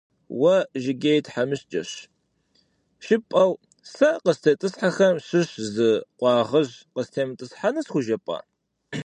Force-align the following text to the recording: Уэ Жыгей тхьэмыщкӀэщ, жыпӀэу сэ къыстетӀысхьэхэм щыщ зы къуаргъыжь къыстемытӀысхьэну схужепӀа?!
Уэ 0.39 0.55
Жыгей 0.83 1.19
тхьэмыщкӀэщ, 1.25 1.91
жыпӀэу 3.05 3.51
сэ 3.93 4.09
къыстетӀысхьэхэм 4.23 5.15
щыщ 5.25 5.49
зы 5.73 5.89
къуаргъыжь 6.19 6.73
къыстемытӀысхьэну 6.95 7.85
схужепӀа?! 7.85 8.37